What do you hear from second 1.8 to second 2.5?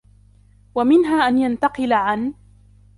عَنْ